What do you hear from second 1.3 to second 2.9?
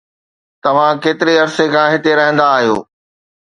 عرصي کان هتي رهندا آهيو؟